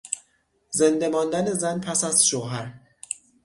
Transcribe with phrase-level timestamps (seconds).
[0.71, 2.73] زنده ماندن زن پس از شوهر